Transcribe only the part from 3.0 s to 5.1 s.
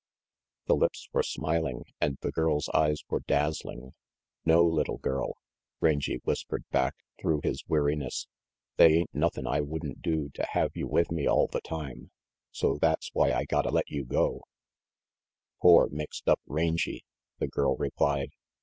were dazzling. "No, little